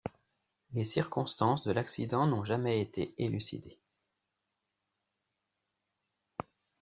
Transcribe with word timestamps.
Les 0.73 0.83
circonstances 0.83 1.63
de 1.63 1.71
l'accident 1.71 2.25
n'ont 2.25 2.43
jamais 2.43 2.81
été 2.81 3.13
élucidées. 3.19 3.77